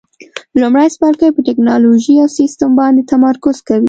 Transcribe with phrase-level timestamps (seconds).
[0.61, 3.79] لومړی څپرکی په ټېکنالوجي او سیسټم باندې تمرکز کوي.